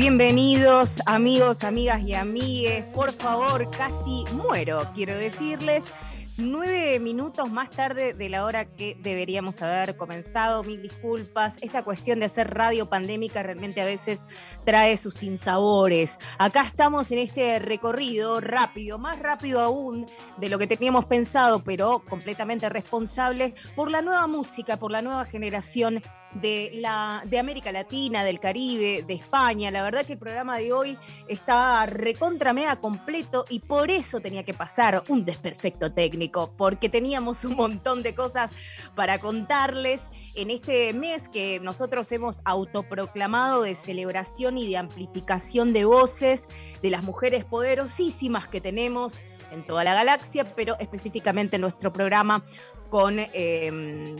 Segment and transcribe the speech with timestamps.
[0.00, 2.86] Bienvenidos amigos, amigas y amigues.
[2.86, 5.84] Por favor, casi muero, quiero decirles.
[6.42, 11.58] Nueve minutos más tarde de la hora que deberíamos haber comenzado, mil disculpas.
[11.60, 14.22] Esta cuestión de hacer radio pandémica realmente a veces
[14.64, 16.18] trae sus sinsabores.
[16.38, 20.06] Acá estamos en este recorrido rápido, más rápido aún
[20.38, 25.26] de lo que teníamos pensado, pero completamente responsable por la nueva música, por la nueva
[25.26, 26.02] generación
[26.32, 29.70] de, la, de América Latina, del Caribe, de España.
[29.70, 30.96] La verdad que el programa de hoy
[31.28, 37.44] está recontra mega completo y por eso tenía que pasar un desperfecto técnico porque teníamos
[37.44, 38.50] un montón de cosas
[38.94, 45.84] para contarles en este mes que nosotros hemos autoproclamado de celebración y de amplificación de
[45.84, 46.48] voces
[46.82, 52.44] de las mujeres poderosísimas que tenemos en toda la galaxia, pero específicamente en nuestro programa
[52.88, 53.16] con...
[53.18, 54.16] Em,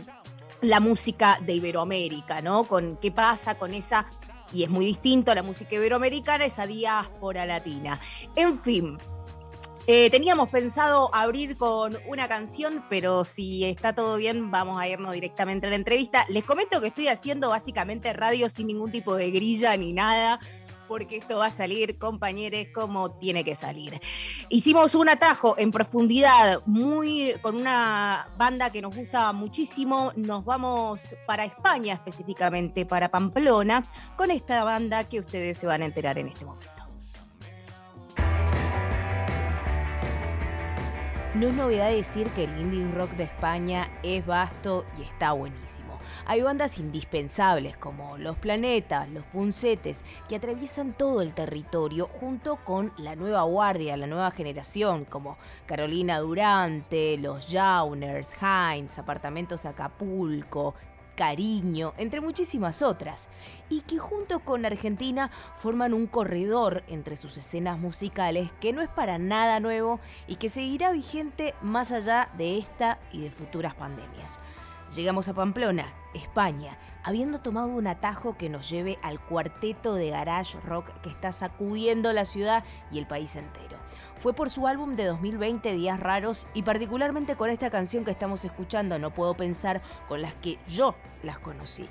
[0.63, 2.65] la música de Iberoamérica, ¿no?
[2.65, 4.07] Con qué pasa con esa
[4.53, 8.01] y es muy distinto a la música iberoamericana, esa diáspora latina.
[8.35, 8.99] En fin,
[9.93, 15.13] eh, teníamos pensado abrir con una canción, pero si está todo bien, vamos a irnos
[15.13, 16.25] directamente a la entrevista.
[16.29, 20.39] Les comento que estoy haciendo básicamente radio sin ningún tipo de grilla ni nada
[20.87, 24.01] porque esto va a salir, compañeros, como tiene que salir.
[24.49, 30.13] Hicimos un atajo en profundidad, muy con una banda que nos gusta muchísimo.
[30.15, 33.85] Nos vamos para España, específicamente para Pamplona,
[34.17, 36.80] con esta banda que ustedes se van a enterar en este momento.
[41.33, 45.97] No es novedad decir que el indie rock de España es vasto y está buenísimo.
[46.27, 52.93] Hay bandas indispensables como Los Planetas, Los Puncetes, que atraviesan todo el territorio junto con
[52.99, 60.75] la nueva guardia, la nueva generación, como Carolina Durante, Los Jauners, Heinz, Apartamentos Acapulco,
[61.21, 63.29] Cariño, entre muchísimas otras,
[63.69, 68.89] y que junto con Argentina forman un corredor entre sus escenas musicales que no es
[68.89, 74.41] para nada nuevo y que seguirá vigente más allá de esta y de futuras pandemias.
[74.97, 80.59] Llegamos a Pamplona, España, habiendo tomado un atajo que nos lleve al cuarteto de garage
[80.61, 83.80] rock que está sacudiendo la ciudad y el país entero
[84.21, 88.45] fue por su álbum de 2020 Días Raros y particularmente con esta canción que estamos
[88.45, 91.89] escuchando No puedo pensar con las que yo las conocí.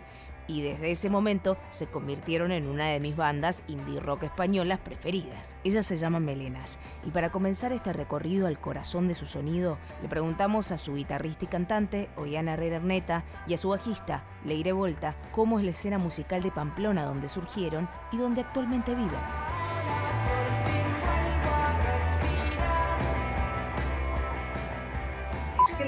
[0.48, 5.56] Y desde ese momento se convirtieron en una de mis bandas indie rock españolas preferidas.
[5.64, 6.80] Ellas se llaman Melenas.
[7.06, 11.46] Y para comenzar este recorrido al corazón de su sonido, le preguntamos a su guitarrista
[11.46, 16.00] y cantante, Oyana Herrera Erneta, y a su bajista, Leire Volta, cómo es la escena
[16.00, 19.20] musical de Pamplona donde surgieron y donde actualmente viven.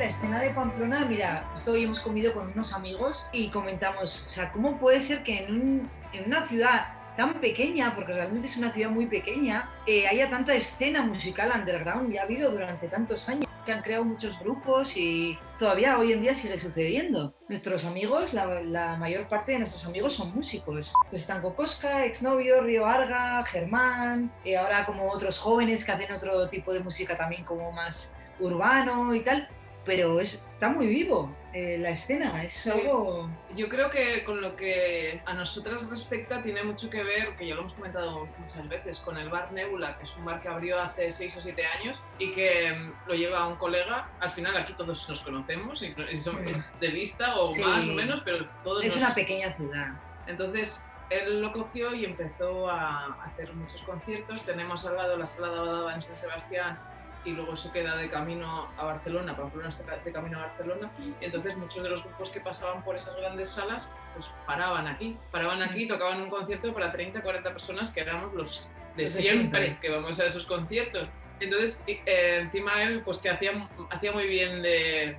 [0.01, 4.51] La escena de Pamplona, mira, hoy hemos comido con unos amigos y comentamos, o sea,
[4.51, 5.91] ¿cómo puede ser que en,
[6.25, 11.03] una ciudad tan pequeña, porque realmente es una ciudad muy pequeña, eh, haya tanta escena
[11.03, 13.45] musical underground y ha habido durante tantos años?
[13.63, 17.35] Se han creado muchos grupos y todavía hoy en día sigue sucediendo.
[17.47, 20.91] Nuestros amigos, la, mayor parte de nuestros amigos son músicos.
[21.11, 26.49] Pues están Cocosca, Exnovio, Río Arga, Germán, eh, ahora como otros jóvenes que hacen otro
[26.49, 29.47] tipo de música también como más urbano y tal
[29.83, 33.29] pero está muy vivo eh, la escena, es algo...
[33.55, 37.55] Yo creo que con lo que a nosotras respecta tiene mucho que ver, que ya
[37.55, 40.79] lo hemos comentado muchas veces, con el bar Nebula, que es un bar que abrió
[40.79, 44.09] hace 6 o 7 años y que mm, lo lleva un colega.
[44.21, 46.41] Al final aquí todos nos conocemos, y somos
[46.79, 48.85] de vista o más o menos, pero todos...
[48.85, 49.89] Es una pequeña ciudad.
[50.27, 54.43] Entonces, él lo cogió y empezó a hacer muchos conciertos.
[54.43, 56.79] Tenemos al lado la sala de Abadaba en San Sebastián,
[57.25, 61.23] y luego eso queda de camino a Barcelona, Pamplona está de camino a Barcelona, y
[61.23, 65.61] entonces muchos de los grupos que pasaban por esas grandes salas, pues paraban aquí, paraban
[65.61, 70.19] aquí, tocaban un concierto para 30, 40 personas que éramos los de siempre, que vamos
[70.19, 71.07] a esos conciertos.
[71.39, 75.15] Entonces, eh, encima él, pues que hacía, hacía muy bien de,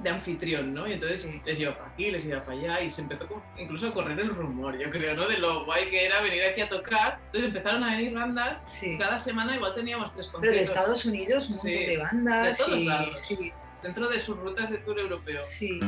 [0.00, 0.86] de anfitrión, ¿no?
[0.86, 3.92] Y entonces les iba para aquí, les iba para allá y se empezó incluso a
[3.92, 5.28] correr el rumor, yo creo, ¿no?
[5.28, 7.20] De lo guay que era venir aquí a tocar.
[7.26, 8.64] Entonces empezaron a venir bandas,
[8.98, 10.40] cada semana igual teníamos tres conciertos.
[10.40, 12.58] Pero de Estados Unidos, un montón de bandas.
[12.58, 13.20] De todos lados.
[13.20, 13.52] Sí.
[13.82, 15.42] Dentro de sus rutas de tour europeo.
[15.42, 15.80] Sí.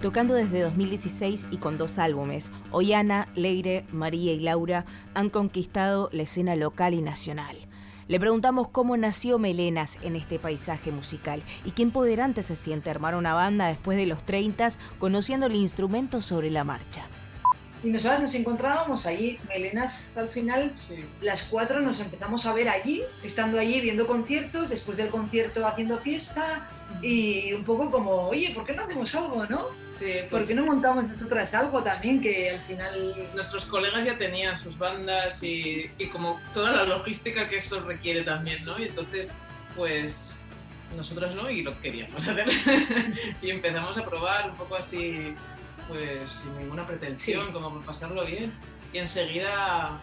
[0.00, 4.84] Tocando desde 2016 y con dos álbumes, Oyana, Leire, María y Laura
[5.14, 7.56] han conquistado la escena local y nacional.
[8.06, 13.14] Le preguntamos cómo nació Melenas en este paisaje musical y qué empoderante se siente armar
[13.14, 14.68] una banda después de los 30
[14.98, 17.06] conociendo el instrumento sobre la marcha.
[17.84, 21.04] Y nosotras nos encontrábamos allí, Melenas al final, Sí.
[21.20, 25.98] las cuatro nos empezamos a ver allí, estando allí viendo conciertos, después del concierto haciendo
[25.98, 26.66] fiesta
[27.02, 29.66] y un poco como, oye, ¿por qué no hacemos algo, no?
[29.92, 32.90] Sí, ¿Por pues qué no montamos nosotras algo también que al final...
[33.34, 38.22] nuestros colegas ya tenían sus bandas y, y como toda la logística que eso requiere
[38.22, 38.78] también, ¿no?
[38.78, 39.34] Y entonces,
[39.76, 40.30] pues
[40.96, 42.46] nosotras no y lo queríamos hacer.
[43.42, 45.34] y empezamos a probar un poco así,
[45.88, 47.52] pues sin ninguna pretensión, Sí.
[47.52, 48.52] como por pasarlo bien.
[48.92, 49.98] Y enseguida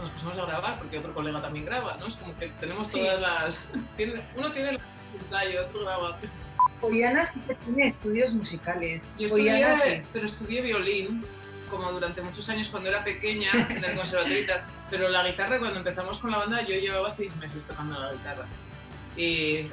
[0.00, 2.06] nos pusimos a grabar, porque otro colega también graba, ¿no?
[2.06, 2.98] Es como que tenemos Sí.
[3.00, 3.64] todas las...
[4.36, 4.80] uno tiene el
[5.20, 6.18] ensayo, otro graba.
[6.80, 9.14] Ollana sí que tiene estudios musicales.
[9.18, 10.02] Yo estudié, Ollana sí.
[10.12, 11.24] pero estudié violín,
[11.70, 14.62] como durante muchos años cuando era pequeña, en el conservatorio y tal.
[14.90, 18.46] Pero la guitarra, cuando empezamos con la banda, yo llevaba seis meses tocando la guitarra.
[19.16, 19.68] Y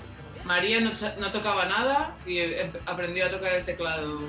[0.46, 4.20] María no, no tocaba nada y em- aprendió a tocar el teclado.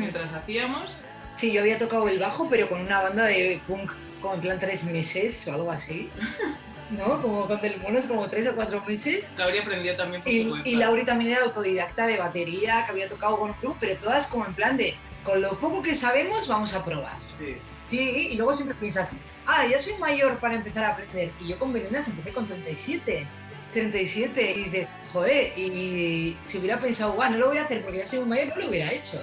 [0.00, 1.02] Mientras hacíamos.
[1.36, 4.58] Sí, yo había tocado el bajo, pero con una banda de punk, como en plan
[4.58, 6.10] tres meses o algo así.
[6.90, 7.22] ¿No?
[7.22, 9.30] Como con del monos, como tres o cuatro meses.
[9.36, 10.68] Laura aprendió también por su Y, cuenta.
[10.68, 14.26] y Lauri también era autodidacta de batería, que había tocado con un club, pero todas
[14.26, 17.16] como en plan de, con lo poco que sabemos, vamos a probar.
[17.38, 17.56] Sí.
[17.90, 19.12] Sí, y luego siempre piensas,
[19.46, 21.30] ah, ya soy mayor para empezar a aprender.
[21.40, 23.24] Y yo con Melenas empecé con 37.
[23.72, 24.52] 37.
[24.56, 28.06] Y dices, joder, y si hubiera pensado, guau, no lo voy a hacer porque ya
[28.06, 29.22] soy muy mayor, no lo hubiera hecho.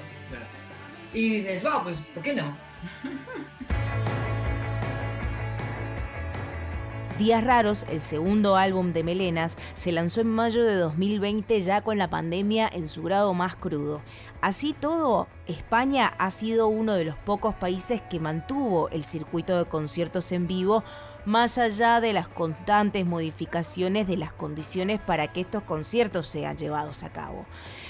[1.14, 2.58] Y dices, va, pues, ¿por qué no?
[7.18, 11.98] Días Raros, el segundo álbum de Melenas, se lanzó en mayo de 2020 ya con
[11.98, 14.04] la pandemia en su grado más crudo.
[14.40, 19.66] Así todo, España ha sido uno de los pocos países que mantuvo el circuito de
[19.66, 20.84] conciertos en vivo
[21.28, 27.04] más allá de las constantes modificaciones de las condiciones para que estos conciertos sean llevados
[27.04, 27.46] a cabo.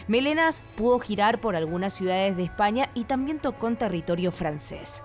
[0.07, 5.03] Melenas pudo girar por algunas ciudades de España y también tocó en territorio francés.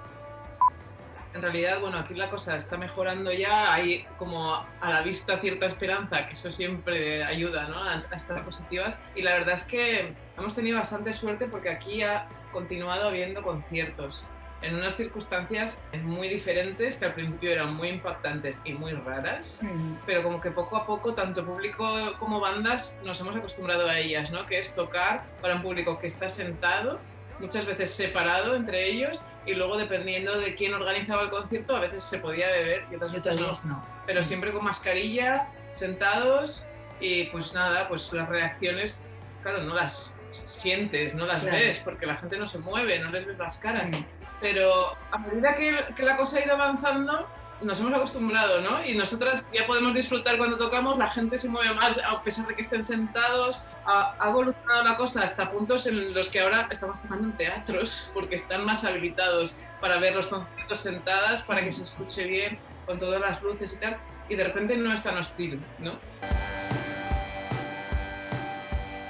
[1.35, 5.67] En realidad, bueno, aquí la cosa está mejorando ya, hay como a la vista cierta
[5.67, 7.85] esperanza, que eso siempre ayuda ¿no?
[7.85, 8.99] a, a estar positivas.
[9.15, 14.27] Y la verdad es que hemos tenido bastante suerte porque aquí ha continuado habiendo conciertos
[14.63, 19.95] en unas circunstancias muy diferentes que al principio eran muy impactantes y muy raras, Mm,
[20.07, 24.31] pero como que poco a poco, tanto público como bandas, nos hemos acostumbrado a ellas,
[24.31, 24.47] ¿no?
[24.47, 27.01] Que es tocar para un público que está sentado,
[27.41, 32.05] muchas veces separado entre ellos, y luego dependiendo de quién organizaba el concierto, a veces
[32.05, 33.71] se podía beber y otras veces no.
[33.71, 33.87] no.
[34.07, 36.63] Pero siempre con mascarilla, sentados,
[37.01, 39.05] y pues nada, pues las reacciones,
[39.43, 41.57] claro, no las sientes, no las Claro.
[41.57, 44.05] ves, porque la gente no se mueve, no les ves las caras Mm.
[44.43, 47.27] Pero a medida que, que la cosa ha ido avanzando,
[47.63, 48.85] nos hemos acostumbrado, ¿no?
[48.85, 52.55] Y nosotras ya podemos disfrutar cuando tocamos, la gente se mueve más, a pesar de
[52.55, 53.63] que estén sentados.
[53.87, 58.11] Ha, ha evolucionado la cosa hasta puntos en los que ahora estamos tocando en teatros,
[58.13, 62.99] porque están más habilitados para ver los conciertos sentadas, para que se escuche bien, con
[62.99, 63.97] todas las luces y tal.
[64.29, 65.93] Y de repente no es tan hostil, ¿no?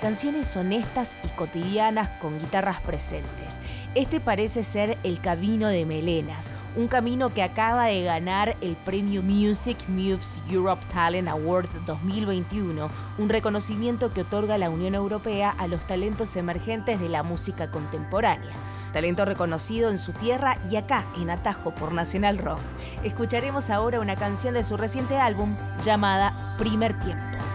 [0.03, 3.61] Canciones honestas y cotidianas con guitarras presentes.
[3.95, 9.23] Este parece ser el camino de Melenas, un camino que acaba de ganar el premio
[9.23, 15.87] Music Moves Europe Talent Award 2021, un reconocimiento que otorga la Unión Europea a los
[15.87, 18.51] talentos emergentes de la música contemporánea.
[18.93, 22.59] Talento reconocido en su tierra y acá en Atajo por Nacional Rock.
[23.05, 27.52] Escucharemos ahora una canción de su reciente álbum llamada Primer Tiempo.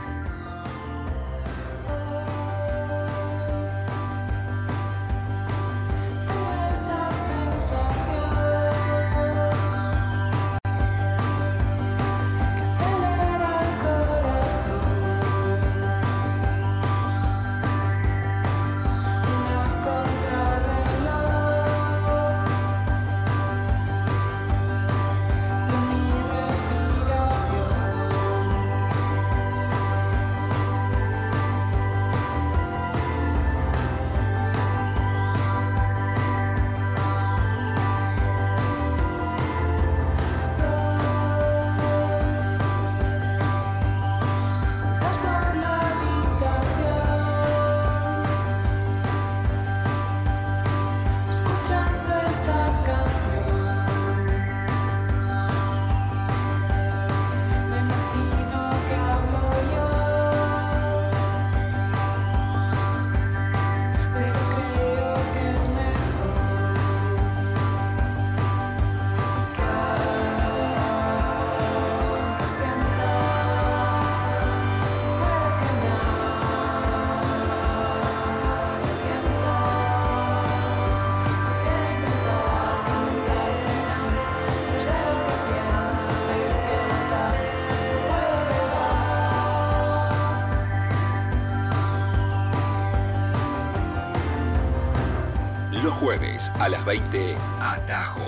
[96.37, 98.21] Jueves a las 20, Atajo.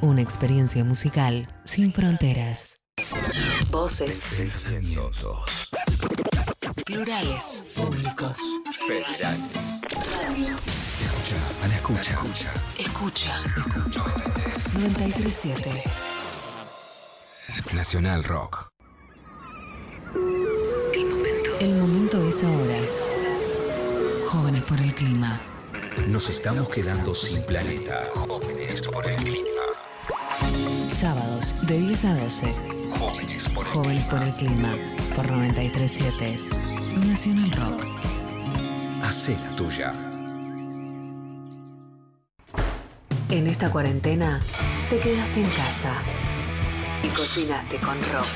[0.00, 2.78] Una experiencia musical sin fronteras.
[3.70, 5.70] Voces Pensamientos
[6.84, 8.38] plurales, únicos.
[8.86, 9.54] federales.
[11.00, 12.52] Escucha, a la escucha.
[12.78, 13.42] Escucha.
[14.44, 15.82] 937.
[17.74, 18.68] Nacional Rock.
[21.60, 22.78] El momento es ahora.
[24.28, 25.40] Jóvenes por el clima.
[26.04, 28.08] Nos estamos quedando sin planeta.
[28.14, 29.62] Jóvenes por el clima.
[30.90, 32.46] Sábados de 10 a 12.
[32.96, 34.72] Jóvenes por el Jóvenes por el clima.
[35.16, 36.38] Por 937.
[37.06, 37.86] Nacional Rock.
[39.02, 39.92] Hacé la tuya.
[43.30, 44.40] En esta cuarentena
[44.88, 45.92] te quedaste en casa
[47.02, 48.28] y cocinaste con rock.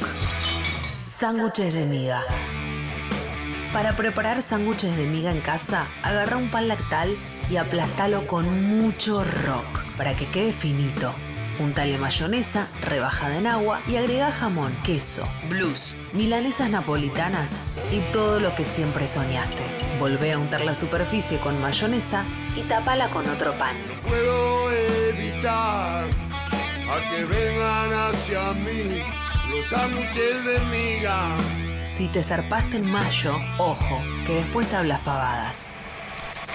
[1.07, 2.23] Sándwiches de miga.
[3.73, 7.17] Para preparar sándwiches de miga en casa, agarra un pan lactal
[7.51, 11.13] y aplastalo con mucho rock para que quede finito.
[11.59, 17.59] Untale mayonesa, rebajada en agua y agrega jamón, queso, blues, milanesas napolitanas
[17.93, 19.63] y todo lo que siempre soñaste.
[19.99, 22.25] Volvé a untar la superficie con mayonesa
[22.57, 23.77] y tapala con otro pan.
[24.09, 24.73] puedo
[25.11, 29.03] evitar a que vengan hacia mí
[29.51, 31.37] los sándwiches de miga.
[31.85, 35.75] Si te zarpaste en mayo, ojo, que después hablas pavadas.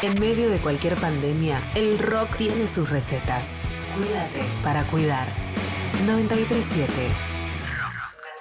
[0.01, 3.59] En medio de cualquier pandemia, el rock tiene sus recetas.
[3.95, 5.27] Cuídate para cuidar.
[6.05, 6.91] 937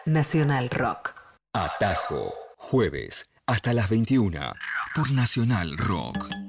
[0.06, 1.14] Nacional Rock.
[1.52, 2.34] Atajo.
[2.56, 4.54] Jueves hasta las 21
[4.94, 6.43] por Nacional Rock.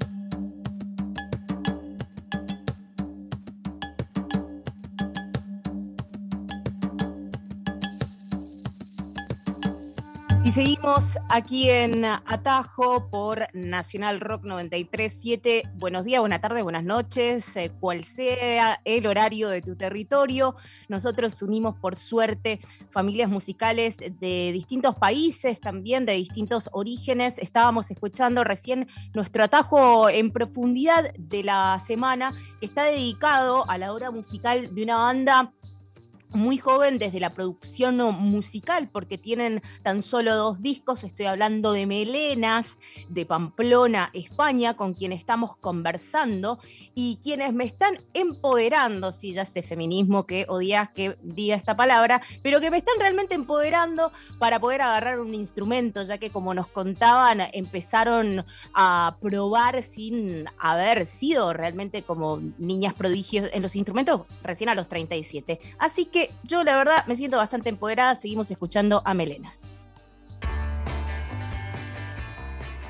[10.56, 15.64] Seguimos aquí en Atajo por Nacional Rock 937.
[15.74, 20.56] Buenos días, buenas tardes, buenas noches, eh, cual sea el horario de tu territorio.
[20.88, 22.58] Nosotros unimos, por suerte,
[22.88, 27.36] familias musicales de distintos países, también de distintos orígenes.
[27.36, 33.92] Estábamos escuchando recién nuestro atajo en profundidad de la semana, que está dedicado a la
[33.92, 35.52] obra musical de una banda
[36.32, 41.04] muy joven desde la producción musical, porque tienen tan solo dos discos.
[41.04, 42.78] Estoy hablando de Melenas,
[43.08, 46.58] de Pamplona, España, con quien estamos conversando
[46.94, 52.20] y quienes me están empoderando, si ya sé feminismo, que odias que diga esta palabra,
[52.42, 56.68] pero que me están realmente empoderando para poder agarrar un instrumento, ya que como nos
[56.68, 64.68] contaban, empezaron a probar sin haber sido realmente como niñas prodigios en los instrumentos recién
[64.68, 65.60] a los 37.
[65.78, 69.64] Así que yo la verdad me siento bastante empoderada, seguimos escuchando a Melenas.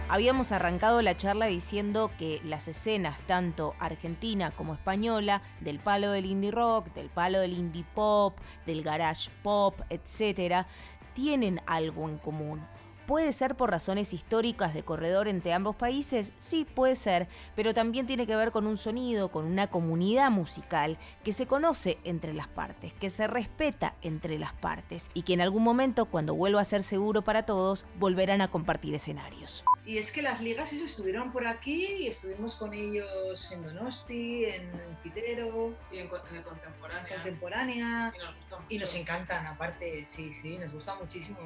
[0.09, 6.27] Habíamos arrancado la charla diciendo que las escenas, tanto argentina como española, del palo del
[6.27, 10.69] indie rock, del palo del indie pop, del garage pop, etcétera,
[11.13, 12.65] tienen algo en común.
[13.07, 16.33] ¿Puede ser por razones históricas de corredor entre ambos países?
[16.41, 20.99] Sí, puede ser, pero también tiene que ver con un sonido, con una comunidad musical
[21.23, 25.41] que se conoce entre las partes, que se respeta entre las partes y que en
[25.41, 29.63] algún momento, cuando vuelva a ser seguro para todos, volverán a compartir escenarios.
[29.85, 34.47] Y es que las ligas eso estuvieron por aquí y estuvimos con ellos en Donosti,
[34.47, 34.69] en
[35.05, 36.43] Pitero, Y en, en el.
[36.43, 38.13] Contemporánea.
[38.17, 38.67] Y nos gusta mucho.
[38.69, 41.39] Y nos encantan, aparte, sí, sí, nos gusta muchísimo.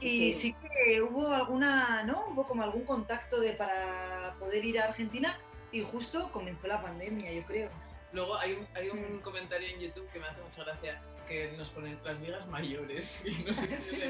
[0.00, 2.26] Y sí que hubo alguna, ¿no?
[2.28, 5.36] Hubo como algún contacto de para poder ir a Argentina
[5.70, 7.70] y justo comenzó la pandemia, yo creo.
[8.12, 9.20] Luego hay un, hay un Mm.
[9.20, 13.22] comentario en YouTube que me hace mucha gracia que nos ponen las ligas mayores.
[13.26, 14.02] Y no sé si Sí, se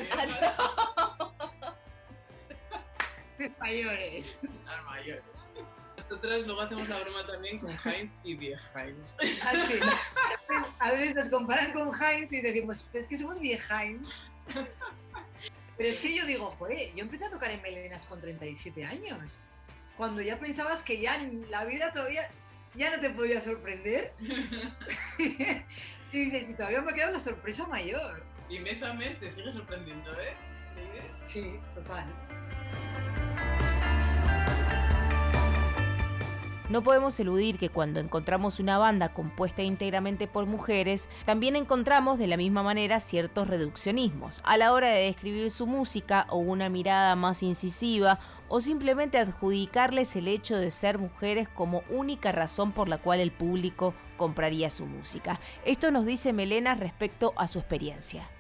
[3.39, 4.39] De mayores.
[4.67, 5.23] las mayores.
[5.97, 9.15] Nosotras luego hacemos la broma también con Heinz y Heinz.
[9.47, 9.79] Así.
[10.81, 14.27] A veces nos comparan con Heinz y decimos, "Pero es que somos viejains.
[15.77, 19.39] Pero es que yo digo, joder, yo empecé a tocar en melenas con 37 años.
[19.97, 22.29] Cuando ya pensabas que ya en la vida todavía
[22.75, 24.13] ya no te podía sorprender.
[25.19, 28.25] y dices, y todavía me queda una sorpresa mayor.
[28.49, 30.35] Y mes a mes te sigue sorprendiendo, ¿eh?
[31.25, 32.07] Sí, total.
[36.73, 42.27] No podemos eludir que cuando encontramos una banda compuesta íntegramente por mujeres, también encontramos de
[42.27, 47.15] la misma manera ciertos reduccionismos a la hora de describir su música o una mirada
[47.15, 52.97] más incisiva o simplemente adjudicarles el hecho de ser mujeres como única razón por la
[52.97, 55.39] cual el público compraría su música.
[55.67, 58.31] Esto nos dice Melena respecto a su experiencia.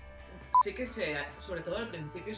[0.64, 2.32] Sí que se, sobre todo al principio,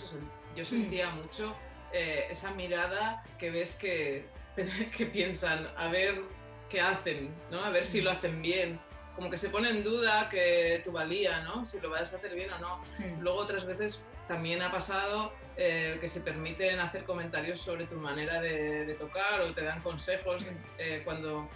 [0.57, 1.55] yo sentía mucho
[1.93, 4.27] eh, esa mirada que ves que,
[4.97, 6.21] que piensan, a ver
[6.69, 7.65] qué hacen, ¿no?
[7.65, 8.81] A ver si lo hacen bien.
[9.17, 11.65] Como que se pone en duda que tu valía, ¿no?
[11.67, 12.79] Si lo vas a hacer bien o no.
[12.99, 13.21] Mm.
[13.21, 18.41] Luego otras veces también ha pasado eh, que se permiten hacer comentarios sobre tu manera
[18.41, 20.57] de, de tocar o te dan consejos Mm.
[20.79, 21.49] eh, cuando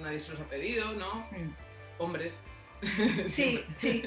[0.00, 1.26] nadie se los ha pedido, ¿no?
[1.30, 1.54] Mm.
[1.98, 2.40] Hombres.
[3.26, 4.02] Sí, sí.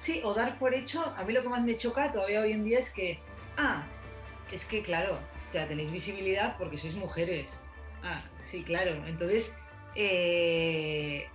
[0.00, 2.64] Sí, o dar por hecho, a mí lo que más me choca todavía hoy en
[2.64, 3.20] día es que,
[3.56, 3.84] ah,
[4.50, 5.18] es que claro,
[5.52, 7.60] ya tenéis visibilidad porque sois mujeres.
[8.02, 8.92] Ah, sí, claro.
[9.06, 9.54] Entonces,
[9.94, 11.28] eh,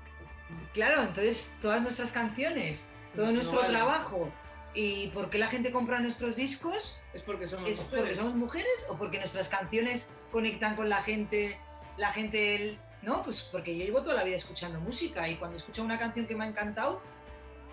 [0.74, 3.70] claro, entonces todas nuestras canciones, todo No nuestro vale.
[3.70, 4.32] trabajo
[4.74, 8.00] y por qué la gente compra nuestros discos, Es porque somos es mujeres.
[8.04, 11.58] porque somos mujeres o porque nuestras canciones conectan con la gente,
[11.98, 15.58] la gente, el- no, pues porque yo llevo toda la vida escuchando música y cuando
[15.58, 17.02] escucho una canción que me ha encantado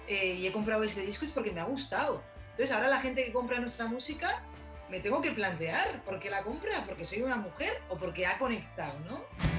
[0.07, 2.23] eh, y he comprado ese disco es porque me ha gustado.
[2.53, 4.45] Entonces ahora la gente que compra nuestra música
[4.91, 8.39] me tengo que plantear por qué la compra, porque soy una mujer o porque ha
[8.39, 9.54] conectado, ¿no?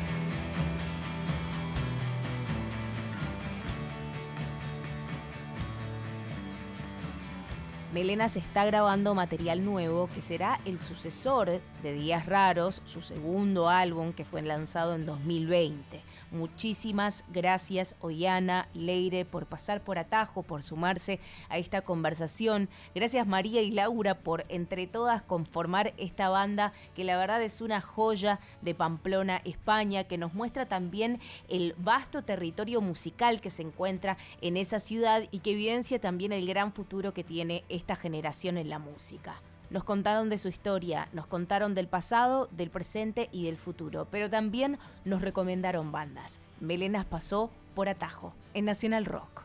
[7.95, 14.11] Melenas está grabando material nuevo que será el sucesor de Días Raros, su segundo álbum
[14.11, 16.03] que fue lanzado en 2020.
[16.31, 22.67] Muchísimas gracias Oyana, Leire por pasar por atajo, por sumarse a esta conversación.
[22.93, 27.79] Gracias María y Laura por entre todas conformar esta banda que la verdad es una
[27.79, 34.17] joya de Pamplona, España, que nos muestra también el vasto territorio musical que se encuentra
[34.41, 38.67] en esa ciudad y que evidencia también el gran futuro que tiene esta generación en
[38.71, 39.35] la música.
[39.69, 44.27] Nos contaron de su historia, nos contaron del pasado, del presente y del futuro, pero
[44.27, 46.39] también nos recomendaron bandas.
[46.59, 49.43] Melenas pasó por atajo en Nacional Rock.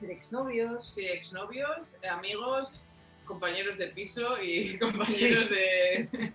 [0.00, 0.86] Ser exnovios.
[0.94, 2.82] Sí, exnovios, amigos,
[3.26, 6.08] compañeros de piso y compañeros de,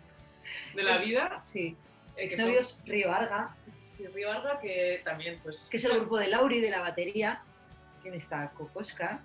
[0.76, 1.42] de la vida.
[1.44, 1.76] Sí.
[2.16, 5.68] eh, Exnovios Río Varga, son- Sí, Río Varga, que también, pues.
[5.72, 7.42] que es el grupo de Lauri de la batería.
[8.04, 8.52] ¿Quién está?
[8.52, 9.20] Kokoska.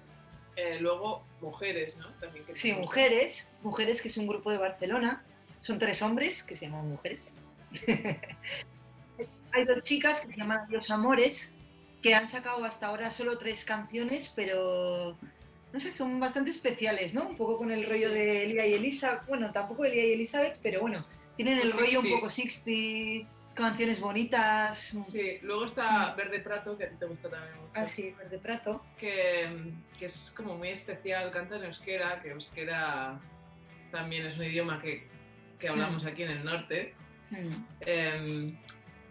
[0.59, 2.09] Eh, luego, mujeres, ¿no?
[2.15, 2.73] También que Sí.
[2.73, 5.23] Mujeres, Mujeres, que es un grupo de Barcelona.
[5.61, 7.31] Son tres hombres que se llaman Mujeres.
[9.53, 11.55] Hay dos chicas que se llaman Los Amores,
[12.03, 15.17] que han sacado hasta ahora solo tres canciones, pero
[15.73, 17.29] no sé, son bastante especiales, ¿no?
[17.29, 19.27] Un poco con el rollo de Elia y Elizabeth.
[19.29, 22.15] Bueno, tampoco Elia y Elizabeth, pero bueno, tienen el rollo un 60s.
[22.17, 24.95] poco 60, canciones bonitas.
[25.05, 27.73] Sí, luego está Verde Prato, que a ti te gusta también mucho.
[27.75, 28.83] Así, verde prato.
[28.97, 33.21] que, que es como muy especial, canta en euskera, que euskera
[33.91, 35.07] también es un idioma que,
[35.59, 36.95] que hablamos aquí en el norte.
[37.31, 37.65] Hmm.
[37.81, 38.55] Eh,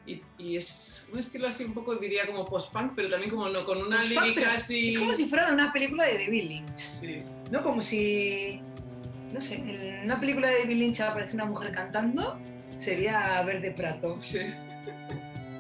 [0.08, 3.66] y, y es un estilo así un poco, diría, como post-punk, pero también como no,
[3.66, 4.90] con una lírica así...
[4.90, 6.78] Es como si fuera de una película de David Lynch.
[6.78, 7.62] Sí, ¿no?
[7.62, 8.62] Como si,
[9.34, 12.40] no sé, en una película de David Lynch aparece una mujer cantando,
[12.78, 14.18] sería Verde Prato.
[14.22, 14.54] sí.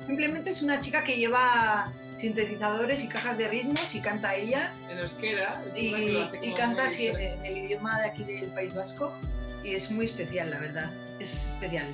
[0.06, 5.00] Simplemente es una chica que lleva sintetizadores y cajas de ritmos y canta ella en
[5.00, 5.64] euskera.
[5.76, 7.48] y, canta así diferente.
[7.50, 9.12] en el idioma de aquí del País Vasco
[9.64, 10.94] y es muy especial, la verdad.
[11.20, 11.94] Es especial.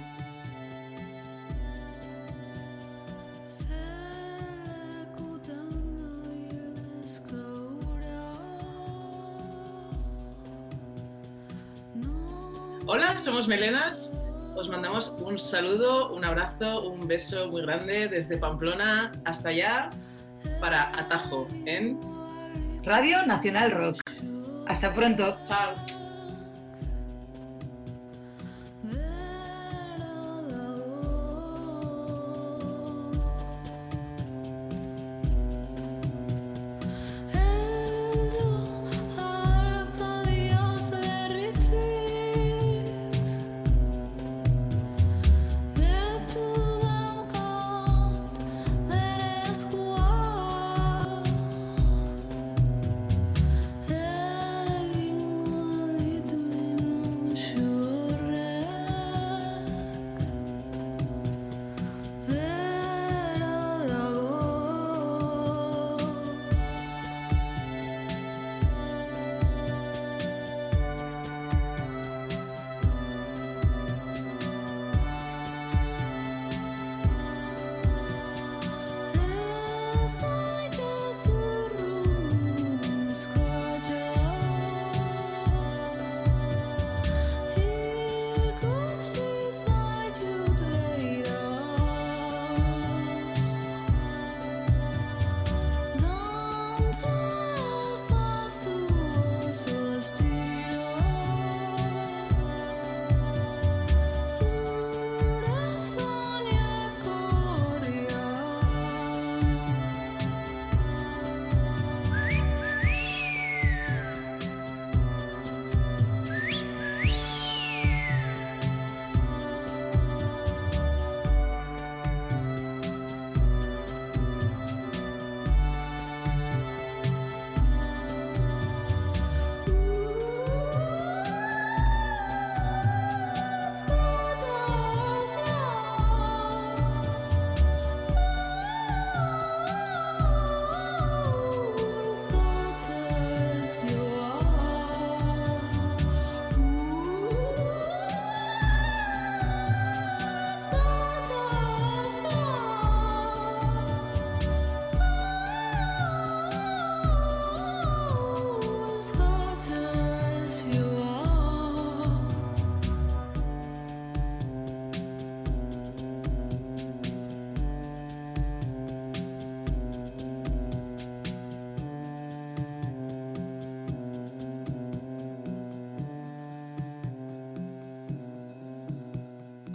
[12.86, 14.12] Hola, somos Melenas.
[14.56, 19.90] Os mandamos un saludo, un abrazo, un beso muy grande desde Pamplona hasta allá
[20.60, 22.00] para Atajo en
[22.84, 24.02] Radio Nacional Rock.
[24.68, 25.38] Hasta pronto.
[25.44, 26.03] Chao.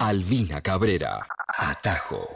[0.08, 1.18] Albina Cabrera.
[1.48, 2.26] Atajo.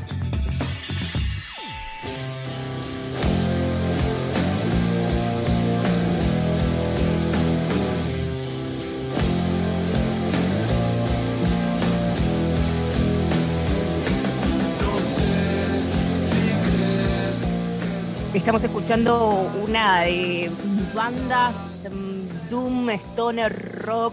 [18.34, 20.50] Estamos escuchando una de
[20.92, 24.12] bandas mm, Doom, Stoner, Rock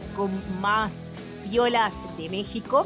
[0.62, 0.94] más
[1.50, 2.86] violas de México,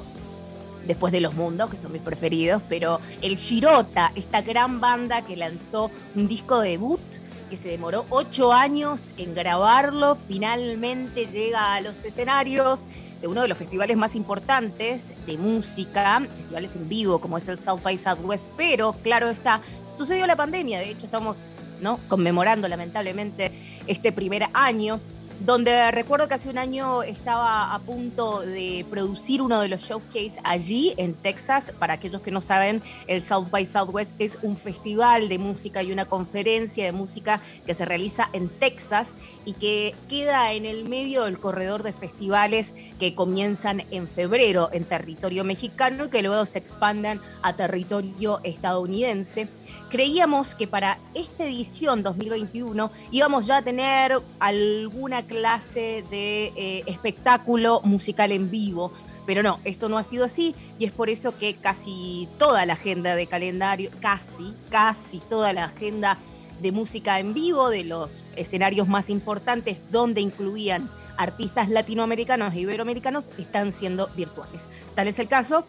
[0.87, 5.35] después de Los Mundos, que son mis preferidos, pero el Shirota, esta gran banda que
[5.35, 7.01] lanzó un disco debut
[7.49, 12.85] que se demoró ocho años en grabarlo, finalmente llega a los escenarios
[13.21, 17.59] de uno de los festivales más importantes de música, festivales en vivo como es el
[17.59, 19.61] South by Southwest, pero claro está,
[19.93, 21.45] sucedió la pandemia, de hecho estamos
[21.81, 21.99] ¿no?
[22.07, 23.51] conmemorando lamentablemente
[23.87, 24.99] este primer año,
[25.39, 30.35] donde recuerdo que hace un año estaba a punto de producir uno de los showcase
[30.43, 31.73] allí en Texas.
[31.77, 35.91] Para aquellos que no saben, el South by Southwest es un festival de música y
[35.91, 41.25] una conferencia de música que se realiza en Texas y que queda en el medio
[41.25, 46.59] del corredor de festivales que comienzan en febrero en territorio mexicano y que luego se
[46.59, 49.47] expanden a territorio estadounidense
[49.95, 57.79] creíamos que para esta edición 2021 íbamos ya a tener alguna clase de eh, espectáculo
[57.85, 58.91] musical en vivo.
[59.25, 62.73] Pero no, esto no ha sido así y es por eso que casi toda la
[62.73, 66.17] agenda de calendario, casi, casi toda la agenda
[66.61, 73.31] de música en vivo de los escenarios más importantes donde incluían artistas latinoamericanos e iberoamericanos
[73.37, 74.67] están siendo virtuales.
[74.93, 75.65] Tal es el caso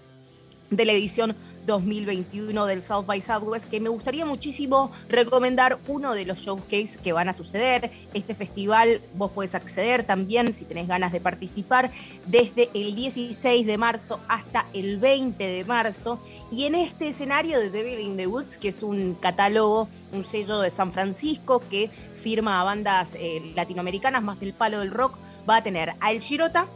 [0.70, 1.36] de la edición
[1.66, 7.12] 2021 del South by Southwest, que me gustaría muchísimo recomendar uno de los showcase que
[7.12, 7.90] van a suceder.
[8.14, 11.90] Este festival vos podés acceder también si tenés ganas de participar
[12.26, 16.20] desde el 16 de marzo hasta el 20 de marzo.
[16.50, 20.60] Y en este escenario de Devil in the Woods, que es un catálogo, un sello
[20.60, 25.16] de San Francisco que firma a bandas eh, latinoamericanas más del palo del rock,
[25.48, 26.66] va a tener a El Girota,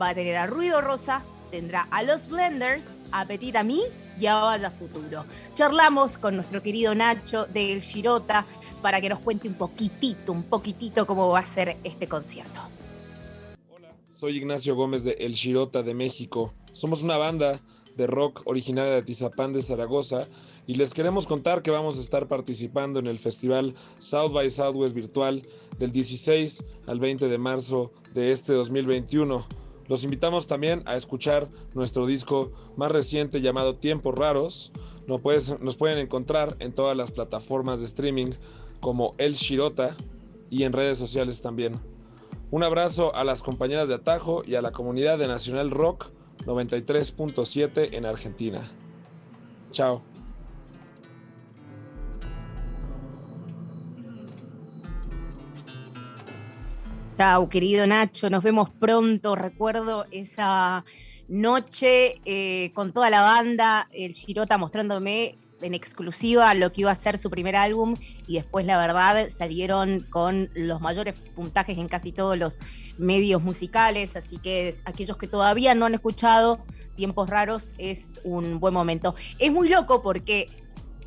[0.00, 3.64] va a tener a Ruido Rosa, tendrá a los Blenders, a Petit a
[4.18, 5.24] mí y a Vaya Futuro.
[5.54, 8.44] Charlamos con nuestro querido Nacho de El Girota
[8.82, 12.60] para que nos cuente un poquitito, un poquitito cómo va a ser este concierto.
[14.14, 16.52] Soy Ignacio Gómez de El Shirota de México.
[16.72, 17.60] Somos una banda
[17.96, 20.26] de rock originaria de Atizapán de Zaragoza
[20.66, 24.94] y les queremos contar que vamos a estar participando en el festival South by Southwest
[24.94, 25.42] virtual
[25.78, 29.46] del 16 al 20 de marzo de este 2021.
[29.88, 34.72] Los invitamos también a escuchar nuestro disco más reciente llamado Tiempos Raros.
[35.06, 38.32] Nos, puedes- nos pueden encontrar en todas las plataformas de streaming
[38.80, 39.96] como El Shirota
[40.50, 41.80] y en redes sociales también.
[42.50, 46.06] Un abrazo a las compañeras de Atajo y a la comunidad de Nacional Rock
[46.46, 48.70] 93.7 en Argentina.
[49.70, 50.02] Chao.
[57.18, 59.34] Chau, querido Nacho, nos vemos pronto.
[59.34, 60.84] Recuerdo esa
[61.26, 66.94] noche eh, con toda la banda, el Girota mostrándome en exclusiva lo que iba a
[66.94, 67.96] ser su primer álbum
[68.28, 72.60] y después la verdad salieron con los mayores puntajes en casi todos los
[72.98, 78.74] medios musicales, así que aquellos que todavía no han escuchado Tiempos Raros es un buen
[78.74, 79.16] momento.
[79.38, 80.46] Es muy loco porque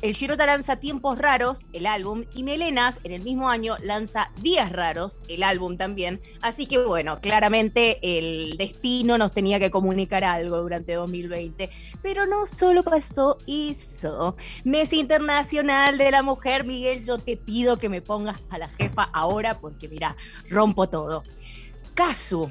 [0.02, 4.72] el Girota lanza Tiempos Raros, el álbum, y Melenas en el mismo año lanza Días
[4.72, 6.20] Raros, el álbum también.
[6.40, 11.70] Así que bueno, claramente el destino nos tenía que comunicar algo durante 2020.
[12.02, 14.36] Pero no solo pasó eso.
[14.64, 19.08] Mes Internacional de la Mujer, Miguel, yo te pido que me pongas a la jefa
[19.12, 20.16] ahora porque mira,
[20.50, 21.22] rompo todo.
[21.94, 22.50] Casu,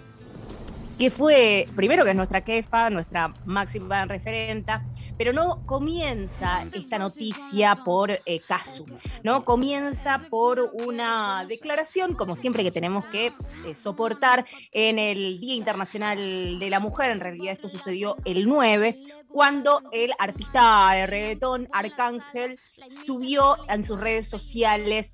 [1.02, 4.86] que fue, primero que es nuestra jefa, nuestra máxima referenta,
[5.18, 8.86] pero no comienza esta noticia por eh, Casu,
[9.24, 9.44] ¿no?
[9.44, 13.34] Comienza por una declaración, como siempre que tenemos que
[13.66, 19.00] eh, soportar en el Día Internacional de la Mujer, en realidad esto sucedió el 9,
[19.28, 25.14] cuando el artista de reggaetón Arcángel subió en sus redes sociales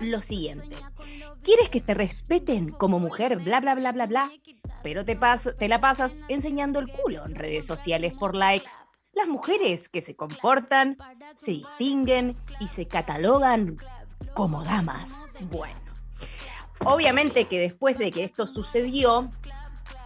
[0.00, 0.74] lo siguiente.
[1.44, 3.36] ¿Quieres que te respeten como mujer?
[3.36, 4.30] Bla, bla, bla, bla, bla.
[4.82, 8.70] Pero te, pas- te la pasas enseñando el culo en redes sociales por likes.
[9.12, 10.96] Las mujeres que se comportan,
[11.34, 13.76] se distinguen y se catalogan
[14.34, 15.26] como damas.
[15.42, 15.76] Bueno,
[16.84, 19.24] obviamente que después de que esto sucedió,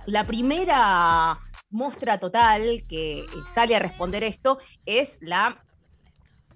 [0.07, 1.39] la primera
[1.71, 5.65] muestra total que sale a responder esto es la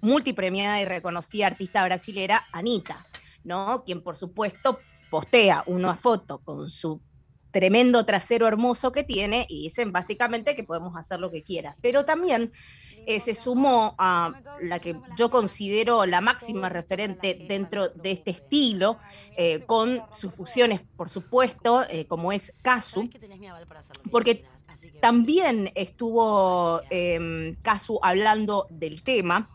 [0.01, 3.05] multipremiada y reconocida artista brasilera Anita,
[3.43, 3.83] ¿no?
[3.83, 4.79] Quien por supuesto
[5.09, 7.01] postea una foto con su
[7.51, 11.75] tremendo trasero hermoso que tiene y dicen básicamente que podemos hacer lo que quiera.
[11.81, 12.51] Pero también
[13.05, 18.97] eh, se sumó a la que yo considero la máxima referente dentro de este estilo,
[19.37, 23.09] eh, con sus fusiones, por supuesto, eh, como es Kazu,
[24.11, 24.45] porque
[25.01, 29.49] también estuvo eh, Kazu hablando del tema.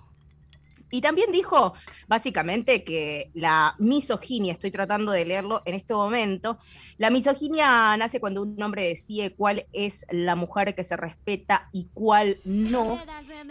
[0.94, 1.74] Y también dijo
[2.06, 6.56] básicamente que la misoginia, estoy tratando de leerlo en este momento,
[6.98, 11.88] la misoginia nace cuando un hombre decide cuál es la mujer que se respeta y
[11.92, 13.02] cuál no.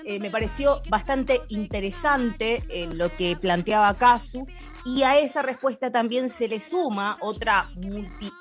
[0.06, 4.48] Eh, me pareció bastante interesante eh, lo que planteaba Casu
[4.86, 8.32] y a esa respuesta también se le suma otra multi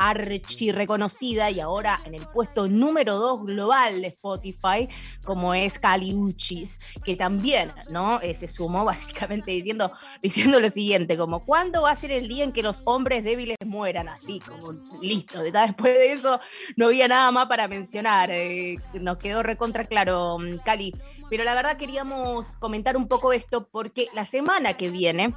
[0.00, 4.88] archi reconocida y ahora en el puesto número 2 global de Spotify,
[5.24, 8.20] como es Cali Uchis, que también ¿no?
[8.22, 12.44] Eh, se sumó básicamente diciendo, diciendo lo siguiente, como ¿cuándo va a ser el día
[12.44, 14.08] en que los hombres débiles mueran?
[14.08, 16.40] Así, como listo, de- después de eso
[16.76, 20.94] no había nada más para mencionar, eh, nos quedó recontra claro, mm, Cali,
[21.28, 25.34] pero la verdad queríamos comentar un poco esto porque la semana que viene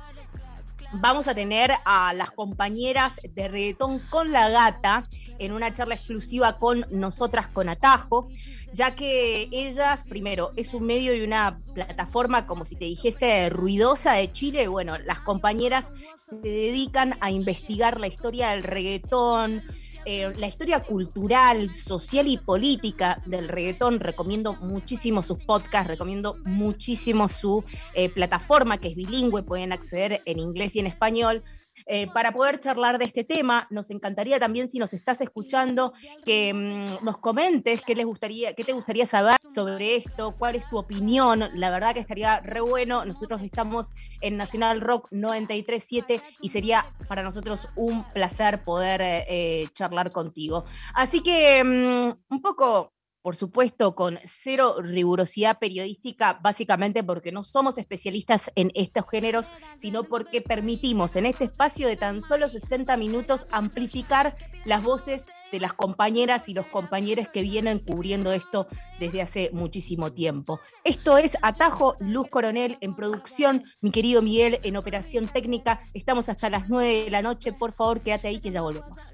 [0.93, 5.03] vamos a tener a las compañeras de reggaetón con la gata
[5.39, 8.29] en una charla exclusiva con nosotras con Atajo,
[8.71, 14.13] ya que ellas, primero, es un medio y una plataforma, como si te dijese, ruidosa
[14.13, 14.67] de Chile.
[14.67, 19.63] Bueno, las compañeras se dedican a investigar la historia del reggaetón,
[20.05, 23.99] eh, la historia cultural, social y política del reggaetón.
[23.99, 27.63] Recomiendo muchísimo sus podcasts, recomiendo muchísimo su
[27.93, 31.43] eh, plataforma que es bilingüe, pueden acceder en inglés y en español.
[31.85, 35.93] Eh, para poder charlar de este tema, nos encantaría también si nos estás escuchando
[36.25, 40.67] que mm, nos comentes qué les gustaría, qué te gustaría saber sobre esto, cuál es
[40.69, 41.49] tu opinión.
[41.55, 43.05] La verdad que estaría re bueno.
[43.05, 49.67] Nosotros estamos en Nacional Rock 937 y sería para nosotros un placer poder eh, eh,
[49.73, 50.65] charlar contigo.
[50.93, 52.93] Así que mm, un poco,
[53.23, 60.03] por supuesto, con cero rigurosidad periodística, básicamente porque no somos especialistas en estos géneros, sino
[60.03, 65.73] porque permitimos en este espacio de tan solo 60 minutos amplificar las voces de las
[65.73, 68.67] compañeras y los compañeros que vienen cubriendo esto
[68.99, 70.59] desde hace muchísimo tiempo.
[70.83, 75.79] Esto es Atajo, Luz Coronel en producción, mi querido Miguel en operación técnica.
[75.93, 77.53] Estamos hasta las 9 de la noche.
[77.53, 79.13] Por favor, quédate ahí que ya volvemos.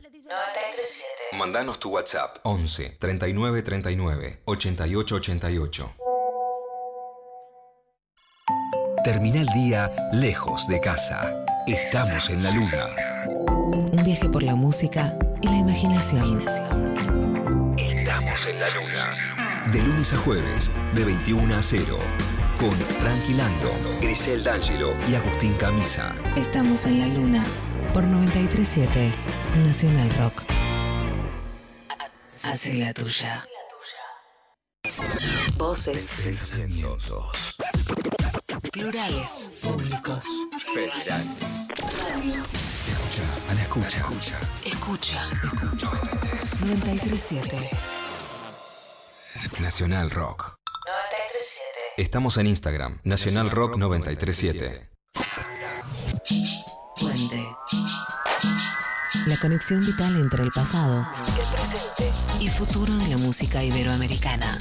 [1.33, 5.95] Mandanos tu WhatsApp 11 39 39 88 88.
[9.03, 11.43] Termina el día lejos de casa.
[11.65, 12.87] Estamos en la luna.
[13.91, 16.43] Un viaje por la música y la imaginación.
[17.77, 19.71] Estamos en la luna.
[19.71, 21.97] De lunes a jueves, de 21 a 0.
[22.59, 26.13] Con Frankie Lando, Grisel D'Angelo y Agustín Camisa.
[26.35, 27.43] Estamos en la luna
[27.93, 29.11] por 937
[29.57, 30.43] Nacional Rock.
[32.43, 33.45] Hace la tuya.
[35.57, 37.55] Voces Pensamientos
[38.71, 40.25] plurales, públicos.
[40.73, 41.41] federales.
[42.87, 43.97] Escucha, a la escucha.
[43.97, 44.39] Escucha.
[44.65, 46.61] Escucha 93.
[46.61, 47.69] 937.
[49.59, 50.55] Nacional Rock.
[50.85, 51.63] 937.
[51.97, 54.89] Estamos en Instagram, Nacional Rock 937.
[59.29, 61.07] La conexión vital entre el pasado,
[61.39, 64.57] el presente y futuro de la música iberoamericana.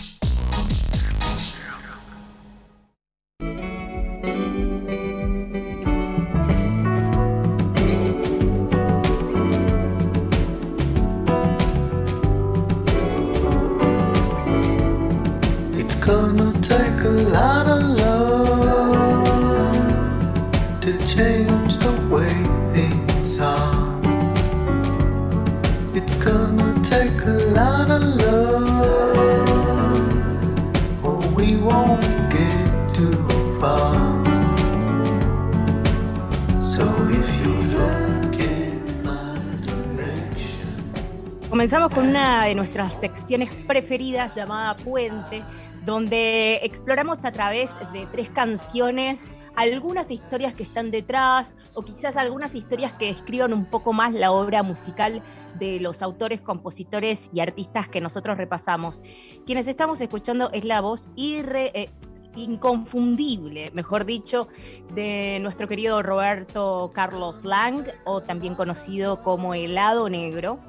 [41.59, 45.43] Comenzamos con una de nuestras secciones preferidas llamada Puente,
[45.85, 52.55] donde exploramos a través de tres canciones algunas historias que están detrás o quizás algunas
[52.55, 55.21] historias que describan un poco más la obra musical
[55.59, 59.03] de los autores, compositores y artistas que nosotros repasamos.
[59.45, 61.91] Quienes estamos escuchando es la voz eh,
[62.37, 64.47] inconfundible, mejor dicho,
[64.95, 70.61] de nuestro querido Roberto Carlos Lang, o también conocido como Helado Negro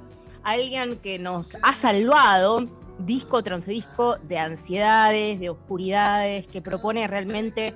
[0.44, 2.68] alguien que nos ha salvado
[3.00, 7.74] disco tras disco de ansiedades, de oscuridades, que propone realmente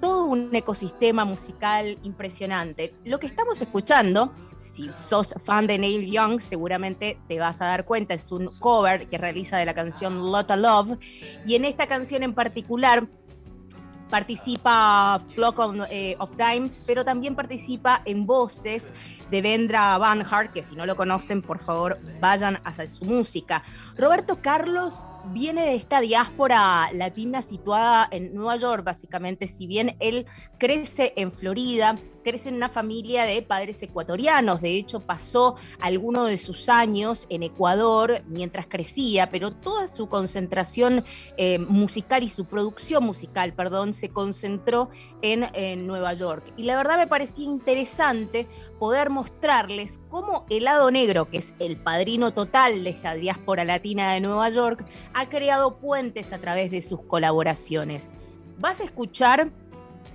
[0.00, 2.94] todo un ecosistema musical impresionante.
[3.04, 7.84] Lo que estamos escuchando, si sos fan de Neil Young, seguramente te vas a dar
[7.84, 10.98] cuenta, es un cover que realiza de la canción Lotta Love,
[11.44, 13.08] y en esta canción en particular
[14.08, 18.92] participa Flock of, eh, Dimes, pero también participa en voces
[19.30, 23.62] de Vendra Van Hart, que si no lo conocen, por favor, vayan hacia su música.
[23.96, 30.26] Roberto Carlos viene de esta diáspora latina situada en Nueva York, básicamente, si bien él
[30.58, 36.36] crece en Florida, crece en una familia de padres ecuatorianos, de hecho pasó algunos de
[36.36, 41.04] sus años en Ecuador mientras crecía, pero toda su concentración
[41.36, 44.90] eh, musical y su producción musical, perdón, se concentró
[45.22, 45.38] en,
[45.86, 46.52] Nueva York.
[46.56, 48.46] Y la verdad me parecía interesante
[48.78, 54.20] poder mostrarles cómo Helado Negro, que es el padrino total de esta diáspora latina de
[54.20, 54.84] Nueva York,
[55.18, 58.08] ha creado puentes a través de sus colaboraciones.
[58.58, 59.50] Vas a escuchar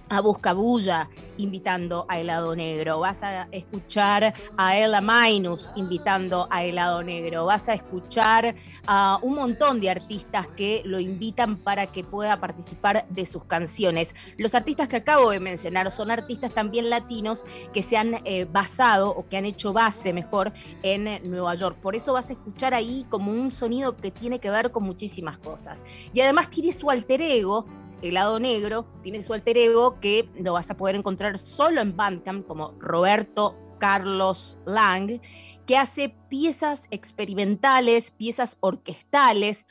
[0.09, 7.01] a Buscabulla invitando a Helado Negro, vas a escuchar a Ella Minus invitando a Helado
[7.01, 12.39] Negro, vas a escuchar a un montón de artistas que lo invitan para que pueda
[12.39, 14.13] participar de sus canciones.
[14.37, 19.09] Los artistas que acabo de mencionar son artistas también latinos que se han eh, basado
[19.09, 21.77] o que han hecho base mejor en Nueva York.
[21.81, 25.37] Por eso vas a escuchar ahí como un sonido que tiene que ver con muchísimas
[25.37, 25.83] cosas.
[26.13, 27.65] Y además tiene su alter ego
[28.03, 32.45] Helado Negro tiene su alter ego que lo vas a poder encontrar solo en Bandcamp
[32.45, 35.19] como Roberto Carlos Lang,
[35.65, 39.65] que hace piezas experimentales, piezas orquestales,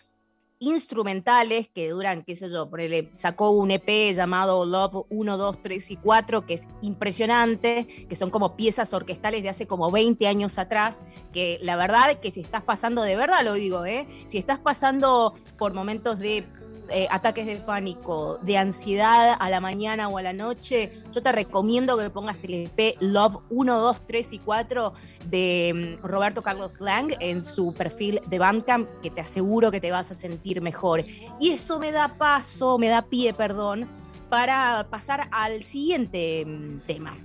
[0.59, 2.71] instrumentales que duran, qué sé yo,
[3.13, 8.31] sacó un EP llamado Love 1, 2, 3 y 4, que es impresionante, que son
[8.31, 11.03] como piezas orquestales de hace como 20 años atrás,
[11.33, 14.07] que la verdad que si estás pasando, de verdad lo digo, ¿eh?
[14.27, 16.47] si estás pasando por momentos de
[16.89, 21.33] eh, ataques de pánico, de ansiedad a la mañana o a la noche, yo te
[21.33, 24.93] recomiendo que pongas el EP Love 1, 2, 3 y 4
[25.31, 29.91] de mm, Roberto Carlos Lang en su perfil de Bandcamp, que te aseguro que te
[29.91, 31.05] vas a sentir mejor.
[31.39, 33.89] Y eso me da paso, me da pie, perdón,
[34.29, 37.17] para pasar al siguiente mm, tema.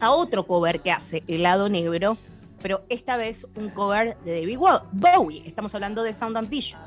[0.00, 2.16] A otro cover que hace Helado Negro,
[2.62, 4.58] pero esta vez un cover de David
[4.92, 5.42] Bowie.
[5.46, 6.80] Estamos hablando de Sound and Vision.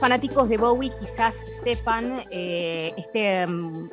[0.00, 3.90] Fanáticos de Bowie quizás sepan eh, este, mm,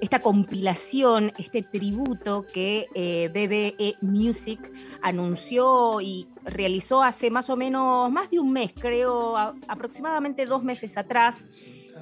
[0.00, 8.10] esta compilación, este tributo que eh, BBE Music anunció y realizó hace más o menos,
[8.10, 9.36] más de un mes, creo,
[9.68, 11.46] aproximadamente dos meses atrás,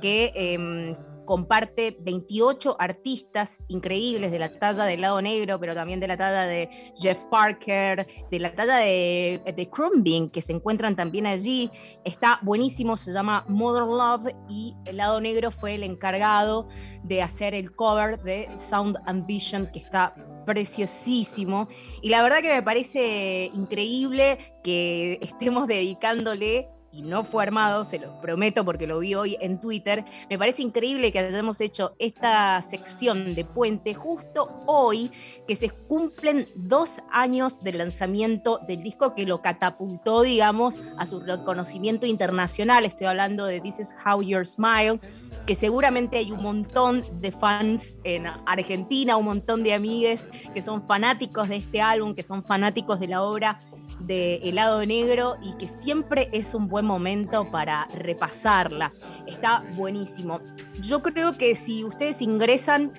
[0.01, 0.95] que em,
[1.29, 6.47] comparte 28 artistas increíbles de la talla del lado negro, pero también de la talla
[6.47, 11.70] de Jeff Parker, de la talla de, de que se encuentran también allí.
[12.03, 16.66] Está buenísimo, se llama Mother Love y el lado negro fue el encargado
[17.03, 20.14] de hacer el cover de Sound and Vision, que está
[20.47, 21.68] preciosísimo.
[22.01, 27.99] Y la verdad que me parece increíble que estemos dedicándole y no fue armado, se
[27.99, 30.05] lo prometo porque lo vi hoy en Twitter.
[30.30, 35.11] Me parece increíble que hayamos hecho esta sección de Puente justo hoy,
[35.47, 41.20] que se cumplen dos años del lanzamiento del disco que lo catapultó, digamos, a su
[41.20, 42.84] reconocimiento internacional.
[42.84, 45.01] Estoy hablando de This is How You Smile
[45.49, 50.86] que seguramente hay un montón de fans en Argentina, un montón de amigues que son
[50.86, 53.59] fanáticos de este álbum, que son fanáticos de la obra
[54.01, 58.92] de Helado Negro y que siempre es un buen momento para repasarla.
[59.26, 60.40] Está buenísimo.
[60.80, 62.92] Yo creo que si ustedes ingresan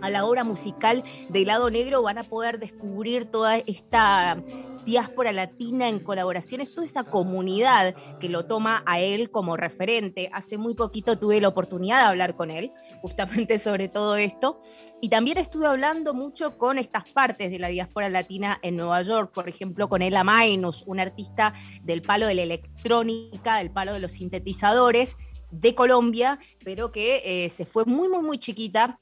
[0.00, 4.42] a la obra musical de Helado Negro van a poder descubrir toda esta
[4.84, 10.30] diáspora latina en colaboraciones, toda esa comunidad que lo toma a él como referente.
[10.32, 12.72] Hace muy poquito tuve la oportunidad de hablar con él
[13.02, 14.60] justamente sobre todo esto.
[15.00, 19.32] Y también estuve hablando mucho con estas partes de la diáspora latina en Nueva York,
[19.32, 24.00] por ejemplo, con Ella Mainus, un artista del palo de la electrónica, del palo de
[24.00, 25.16] los sintetizadores
[25.50, 29.00] de Colombia, pero que eh, se fue muy, muy, muy chiquita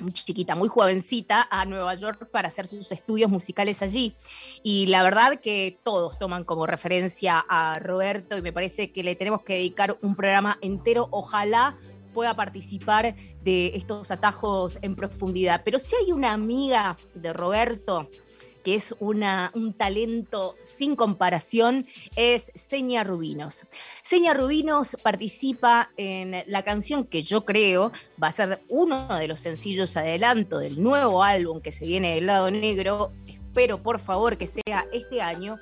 [0.00, 4.14] muy chiquita, muy jovencita, a Nueva York para hacer sus estudios musicales allí.
[4.62, 9.14] Y la verdad que todos toman como referencia a Roberto y me parece que le
[9.14, 11.08] tenemos que dedicar un programa entero.
[11.10, 11.76] Ojalá
[12.12, 15.62] pueda participar de estos atajos en profundidad.
[15.64, 18.10] Pero si hay una amiga de Roberto
[18.68, 23.64] que es un talento sin comparación, es Seña Rubinos.
[24.02, 27.92] Seña Rubinos participa en la canción que yo creo
[28.22, 32.26] va a ser uno de los sencillos adelanto del nuevo álbum que se viene del
[32.26, 33.12] lado negro.
[33.26, 35.56] Espero por favor que sea este año,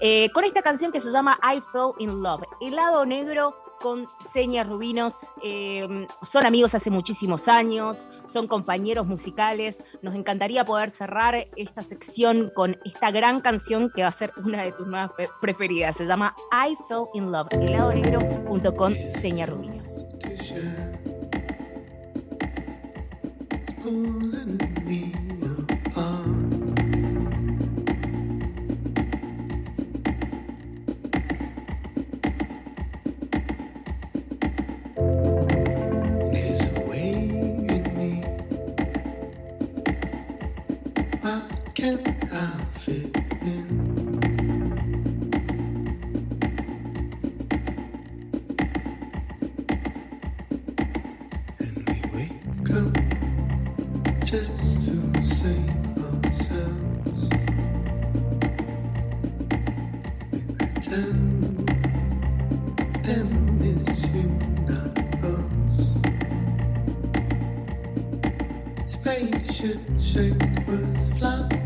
[0.00, 2.42] eh, con esta canción que se llama I Fell in Love.
[2.60, 5.34] El lado negro con Seña Rubinos.
[5.42, 9.82] Eh, son amigos hace muchísimos años, son compañeros musicales.
[10.02, 14.62] Nos encantaría poder cerrar esta sección con esta gran canción que va a ser una
[14.62, 15.96] de tus más pre- preferidas.
[15.96, 20.04] Se llama I Fell in Love, el lado negro, junto con Seña Rubinos.
[68.88, 71.57] Spaceship shaped with fly.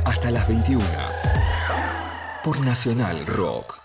[0.00, 0.82] Hasta las 21.
[2.42, 3.80] Por Nacional Rock.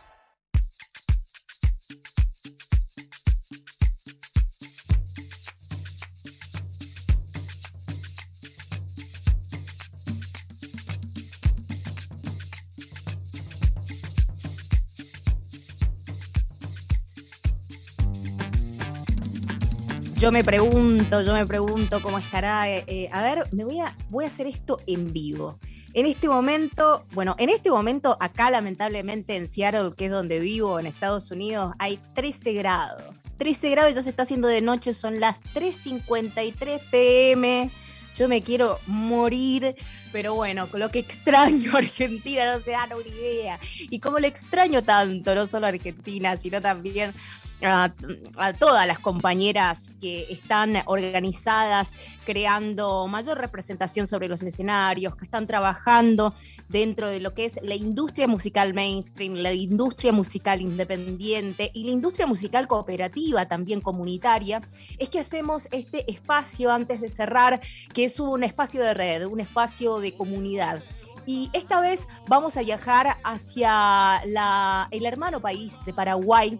[20.17, 22.69] Yo me pregunto, yo me pregunto cómo estará.
[22.69, 25.59] eh, eh, a ver, me voy a, voy a hacer esto en vivo.
[25.97, 30.79] En este momento, bueno, en este momento acá lamentablemente en Seattle, que es donde vivo,
[30.79, 33.01] en Estados Unidos, hay 13 grados.
[33.39, 37.71] 13 grados, ya se está haciendo de noche, son las 3.53 pm.
[38.15, 39.75] Yo me quiero morir,
[40.11, 43.59] pero bueno, con lo que extraño Argentina no se dan una idea.
[43.89, 47.15] Y como lo extraño tanto, no solo a Argentina, sino también
[47.63, 47.91] a,
[48.37, 51.93] a todas las compañeras que están organizadas,
[52.25, 56.33] creando mayor representación sobre los escenarios, que están trabajando
[56.69, 61.91] dentro de lo que es la industria musical mainstream, la industria musical independiente y la
[61.91, 64.61] industria musical cooperativa, también comunitaria,
[64.97, 67.59] es que hacemos este espacio antes de cerrar,
[67.93, 70.83] que es un espacio de red, un espacio de comunidad.
[71.25, 76.57] Y esta vez vamos a viajar hacia la- el hermano país de Paraguay,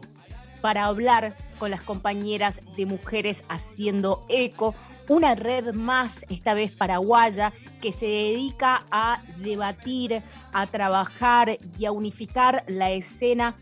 [0.68, 4.76] para hablar con las compañeras de mujeres haciendo eco,
[5.08, 11.94] una red más, esta vez paraguaya, que se dedica a debatir, a trabajar y a
[11.94, 13.56] unificar la escena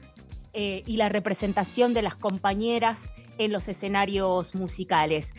[0.53, 5.36] eh, y la representación de las compañeras en los escenarios musicales.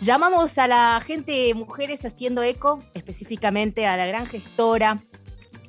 [0.00, 5.00] Llamamos a la gente de Mujeres Haciendo Eco, específicamente a la gran gestora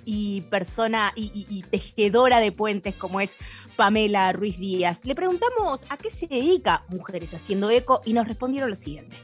[0.05, 3.37] y persona y, tejedora de puentes como es
[3.75, 5.05] Pamela Ruiz Díaz.
[5.05, 9.15] Le preguntamos a qué se dedica Mujeres Haciendo Eco y nos respondieron lo siguiente.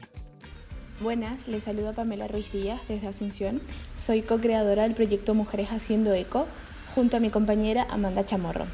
[0.99, 3.61] Buenas, les saluda Pamela Ruiz Díaz desde Asunción.
[3.97, 6.47] Soy co-creadora del proyecto Mujeres Haciendo Eco
[6.95, 8.65] junto a mi compañera Amanda Chamorro.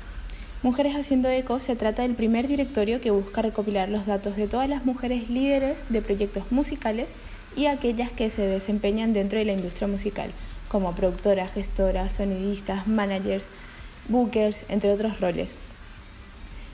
[0.64, 4.70] Mujeres Haciendo Eco se trata del primer directorio que busca recopilar los datos de todas
[4.70, 7.16] las mujeres líderes de proyectos musicales
[7.58, 10.32] y aquellas que se desempeñan dentro de la industria musical,
[10.74, 13.48] como productoras, gestoras, sonidistas, managers,
[14.10, 15.60] bookers, entre otros roles.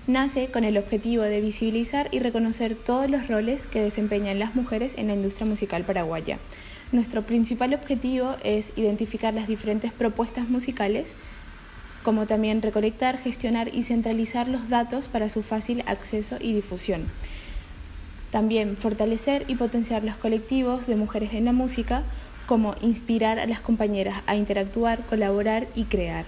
[0.07, 4.97] Nace con el objetivo de visibilizar y reconocer todos los roles que desempeñan las mujeres
[4.97, 6.39] en la industria musical paraguaya.
[6.93, 11.13] Nuestro principal objetivo es identificar las diferentes propuestas musicales,
[12.01, 17.03] como también recolectar, gestionar y centralizar los datos para su fácil acceso y difusión.
[18.31, 22.03] También fortalecer y potenciar los colectivos de mujeres en la música,
[22.49, 26.25] como inspirar a las compañeras a interactuar, colaborar y crear.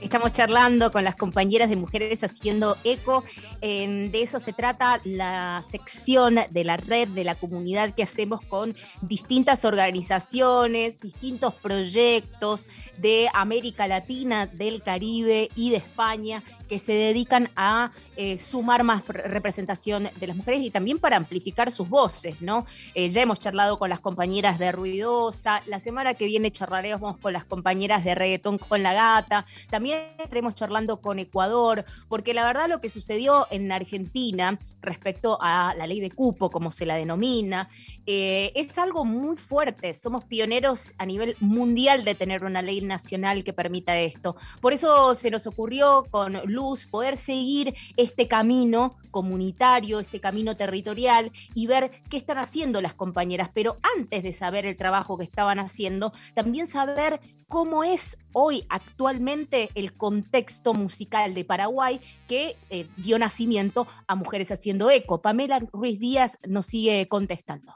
[0.00, 3.24] Estamos charlando con las compañeras de mujeres haciendo eco.
[3.60, 8.40] Eh, de eso se trata la sección de la red, de la comunidad que hacemos
[8.40, 16.92] con distintas organizaciones, distintos proyectos de América Latina, del Caribe y de España que se
[16.92, 21.88] dedican a eh, sumar más pre- representación de las mujeres y también para amplificar sus
[21.88, 22.66] voces, ¿no?
[22.94, 27.32] Eh, ya hemos charlado con las compañeras de Ruidosa, la semana que viene charlaremos con
[27.32, 32.68] las compañeras de Reggaetón con la Gata, también estaremos charlando con Ecuador, porque la verdad
[32.68, 37.68] lo que sucedió en Argentina respecto a la ley de cupo, como se la denomina,
[38.06, 39.92] eh, es algo muy fuerte.
[39.92, 44.36] Somos pioneros a nivel mundial de tener una ley nacional que permita esto.
[44.60, 51.30] Por eso se nos ocurrió con Luz poder seguir este camino comunitario, este camino territorial
[51.54, 53.50] y ver qué están haciendo las compañeras.
[53.54, 59.68] Pero antes de saber el trabajo que estaban haciendo, también saber cómo es hoy actualmente
[59.74, 65.22] el contexto musical de Paraguay que eh, dio nacimiento a Mujeres Haciendo Eco.
[65.22, 67.74] Pamela Ruiz Díaz nos sigue contestando.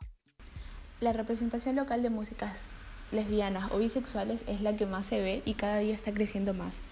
[1.00, 2.64] La representación local de músicas
[3.12, 6.82] lesbianas o bisexuales es la que más se ve y cada día está creciendo más.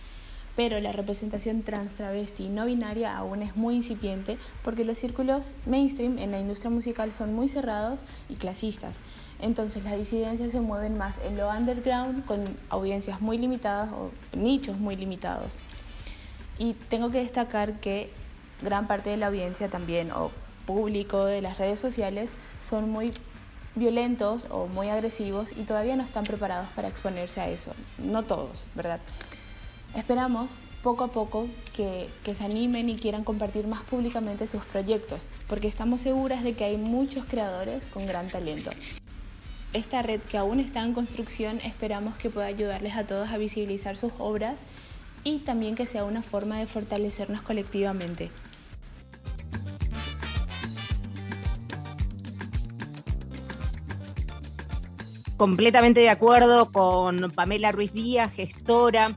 [0.58, 5.54] Pero la representación trans, travesti y no binaria aún es muy incipiente porque los círculos
[5.66, 8.98] mainstream en la industria musical son muy cerrados y clasistas.
[9.40, 14.76] Entonces las disidencias se mueven más en lo underground con audiencias muy limitadas o nichos
[14.78, 15.52] muy limitados.
[16.58, 18.10] Y tengo que destacar que
[18.60, 20.32] gran parte de la audiencia también, o
[20.66, 23.12] público de las redes sociales son muy
[23.76, 27.74] violentos o muy agresivos y todavía no están preparados para exponerse a eso.
[27.98, 28.98] No todos, ¿verdad?
[29.94, 35.68] Esperamos poco a poco que, se animen y quieran compartir más públicamente sus proyectos, porque
[35.68, 38.70] estamos seguras de que hay muchos creadores con gran talento.
[39.72, 43.96] Esta red que aún está en construcción esperamos que pueda ayudarles a todos a visibilizar
[43.96, 44.64] sus obras
[45.24, 48.30] y también que sea una forma de fortalecernos colectivamente.
[55.36, 59.16] Completamente de acuerdo con Pamela Ruiz Díaz, gestora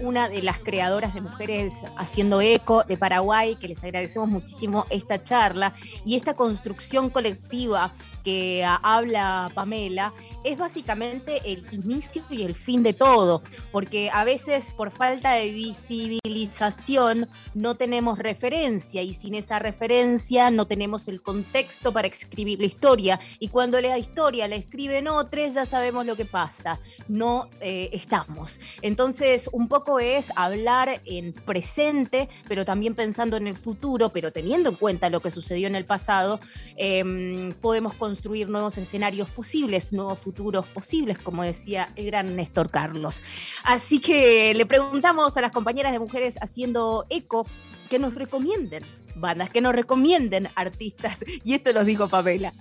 [0.00, 5.22] una de las creadoras de Mujeres Haciendo Eco de Paraguay, que les agradecemos muchísimo esta
[5.22, 5.74] charla
[6.04, 7.92] y esta construcción colectiva
[8.22, 10.12] que habla Pamela
[10.44, 13.42] es básicamente el inicio y el fin de todo,
[13.72, 20.66] porque a veces por falta de visibilización no tenemos referencia y sin esa referencia no
[20.66, 25.64] tenemos el contexto para escribir la historia y cuando la historia la escriben otros ya
[25.64, 28.60] sabemos lo que pasa, no eh, estamos.
[28.82, 34.70] Entonces un poco es hablar en presente, pero también pensando en el futuro, pero teniendo
[34.70, 36.40] en cuenta lo que sucedió en el pasado,
[36.76, 43.22] eh, podemos construir nuevos escenarios posibles, nuevos futuros posibles, como decía el gran Néstor Carlos.
[43.62, 47.46] Así que le preguntamos a las compañeras de mujeres haciendo eco
[47.88, 48.82] que nos recomienden
[49.14, 52.52] bandas, que nos recomienden artistas, y esto los dijo Pamela.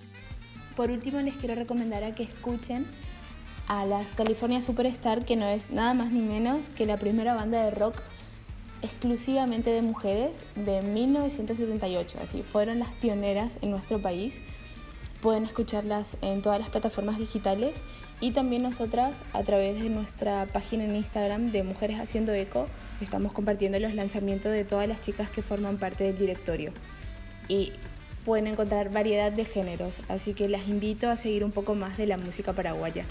[0.75, 2.85] Por último, les quiero recomendar a que escuchen
[3.67, 7.63] a las California Superstar, que no es nada más ni menos que la primera banda
[7.63, 7.95] de rock
[8.83, 12.19] exclusivamente de mujeres de 1978.
[12.21, 14.41] Así fueron las pioneras en nuestro país
[15.21, 17.83] Pueden escucharlas en todas las plataformas digitales
[18.21, 22.67] y también nosotras a través de nuestra página en Instagram de Mujeres Haciendo Eco
[23.01, 26.71] estamos compartiendo los lanzamientos de todas las chicas que forman parte del directorio.
[27.47, 27.73] Y
[28.25, 32.07] pueden encontrar variedad de géneros, así que las invito a seguir un poco más de
[32.07, 33.05] la música paraguaya.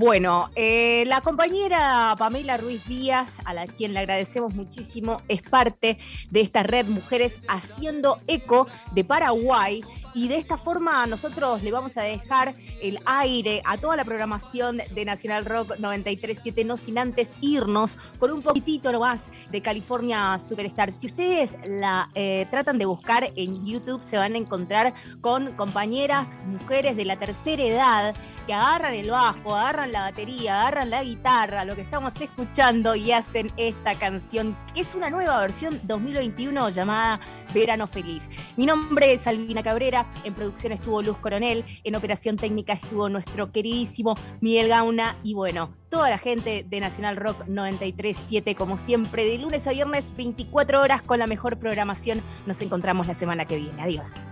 [0.00, 5.98] Bueno, eh, la compañera Pamela Ruiz Díaz, a la quien le agradecemos muchísimo, es parte
[6.30, 9.84] de esta red Mujeres Haciendo Eco de Paraguay.
[10.14, 14.78] Y de esta forma nosotros le vamos a dejar el aire a toda la programación
[14.78, 20.92] de Nacional Rock 937, no sin antes irnos con un poquitito más de California Superstar.
[20.92, 26.38] Si ustedes la eh, tratan de buscar en YouTube, se van a encontrar con compañeras,
[26.46, 28.14] mujeres de la tercera edad
[28.46, 29.54] que agarran el bajo,
[29.90, 34.94] la batería, agarran la guitarra, lo que estamos escuchando y hacen esta canción, que es
[34.94, 37.20] una nueva versión 2021 llamada
[37.52, 38.28] Verano Feliz.
[38.56, 43.50] Mi nombre es Albina Cabrera, en producción estuvo Luz Coronel, en operación técnica estuvo nuestro
[43.50, 49.38] queridísimo Miguel Gauna y bueno, toda la gente de Nacional Rock 937 como siempre, de
[49.38, 52.22] lunes a viernes 24 horas con la mejor programación.
[52.46, 53.82] Nos encontramos la semana que viene.
[53.82, 54.22] Adiós.